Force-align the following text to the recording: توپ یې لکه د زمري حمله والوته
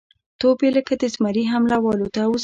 توپ 0.39 0.59
یې 0.65 0.69
لکه 0.77 0.93
د 1.01 1.03
زمري 1.13 1.43
حمله 1.51 1.77
والوته 1.81 2.23